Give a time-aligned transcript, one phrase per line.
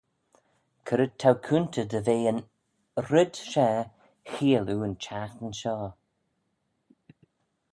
[0.87, 2.39] Cre t'ou coontey dy ve yn
[3.09, 3.85] red share
[4.31, 5.89] cheayll oo yn çhiaghtin shoh?